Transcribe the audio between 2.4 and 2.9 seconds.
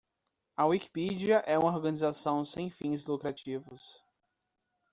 sem